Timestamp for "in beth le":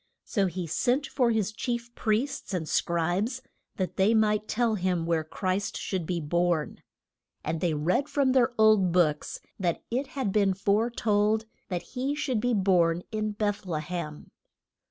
13.11-13.79